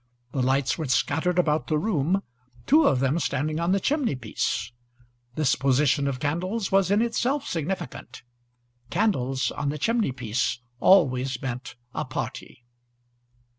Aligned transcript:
The 0.31 0.41
lights 0.41 0.79
were 0.79 0.87
scattered 0.87 1.37
about 1.37 1.67
the 1.67 1.77
room, 1.77 2.23
two 2.65 2.87
of 2.87 3.01
them 3.01 3.19
standing 3.19 3.59
on 3.59 3.71
the 3.71 3.79
chimney 3.79 4.15
piece. 4.15 4.71
This 5.35 5.53
position 5.55 6.07
of 6.07 6.19
candles 6.19 6.71
was 6.71 6.89
in 6.89 7.03
itself 7.03 7.47
significant. 7.47 8.23
Candles 8.89 9.51
on 9.51 9.69
the 9.69 9.77
chimney 9.77 10.11
piece 10.11 10.57
always 10.79 11.39
meant 11.39 11.75
a 11.93 12.03
party. 12.03 12.63